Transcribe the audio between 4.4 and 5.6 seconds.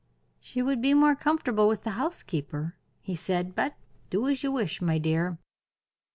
you wish, my dear."